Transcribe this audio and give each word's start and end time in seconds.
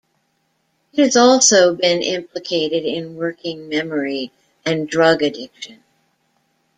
It 0.93 0.99
has 1.03 1.15
also 1.15 1.75
been 1.75 2.01
implicated 2.01 2.85
in 2.85 3.17
working 3.17 3.69
memory 3.69 4.31
and 4.65 4.89
drug 4.89 5.21
addiction. 5.21 5.83